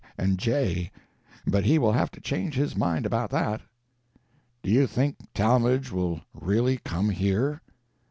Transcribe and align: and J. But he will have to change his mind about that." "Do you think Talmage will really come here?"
and 0.17 0.39
J. 0.39 0.89
But 1.45 1.63
he 1.63 1.77
will 1.77 1.91
have 1.91 2.09
to 2.13 2.19
change 2.19 2.55
his 2.55 2.75
mind 2.75 3.05
about 3.05 3.29
that." 3.29 3.61
"Do 4.63 4.71
you 4.71 4.87
think 4.87 5.17
Talmage 5.35 5.91
will 5.91 6.21
really 6.33 6.79
come 6.79 7.09
here?" 7.09 7.61